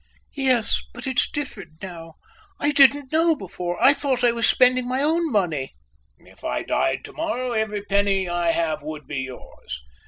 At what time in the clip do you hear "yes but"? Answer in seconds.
0.33-1.05